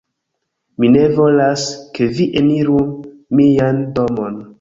[0.83, 1.65] Mi ne volas,
[1.97, 2.79] ke vi eniru
[3.41, 4.41] mian domon